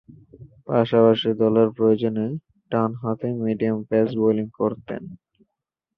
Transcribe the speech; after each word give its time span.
পাশাপাশি 0.67 1.29
দলের 1.41 1.67
প্রয়োজনে 1.77 2.25
ডানহাতে 2.71 3.27
মিডিয়াম 3.41 3.77
পেস 3.89 4.09
বোলিং 4.19 4.47
করতেন। 4.59 5.01